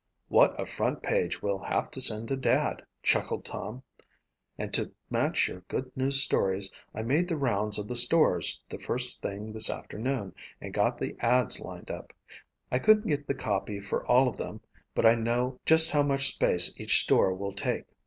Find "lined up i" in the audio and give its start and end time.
11.59-12.79